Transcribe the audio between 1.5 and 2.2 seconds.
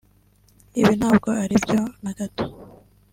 byo na